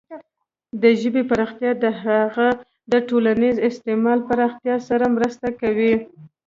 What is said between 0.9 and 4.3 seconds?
ژبې پراختیا د هغې د ټولنیز استعمال